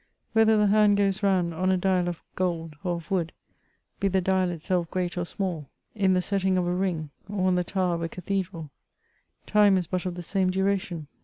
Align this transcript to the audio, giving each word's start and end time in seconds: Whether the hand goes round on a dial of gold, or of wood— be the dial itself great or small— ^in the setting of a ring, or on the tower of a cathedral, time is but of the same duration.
Whether 0.33 0.57
the 0.57 0.65
hand 0.65 0.97
goes 0.97 1.21
round 1.21 1.53
on 1.53 1.69
a 1.69 1.77
dial 1.77 2.07
of 2.09 2.23
gold, 2.35 2.75
or 2.83 2.95
of 2.95 3.11
wood— 3.11 3.33
be 3.99 4.07
the 4.07 4.19
dial 4.19 4.49
itself 4.49 4.89
great 4.89 5.15
or 5.15 5.25
small— 5.27 5.69
^in 5.95 6.15
the 6.15 6.23
setting 6.23 6.57
of 6.57 6.65
a 6.65 6.73
ring, 6.73 7.11
or 7.29 7.45
on 7.45 7.53
the 7.53 7.63
tower 7.63 7.93
of 7.93 8.01
a 8.01 8.09
cathedral, 8.09 8.71
time 9.45 9.77
is 9.77 9.85
but 9.85 10.07
of 10.07 10.15
the 10.15 10.23
same 10.23 10.49
duration. 10.49 11.05